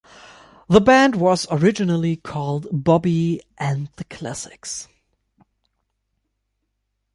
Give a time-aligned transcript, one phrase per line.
[0.67, 4.87] The band was originally called 'Bobby and the Classics'.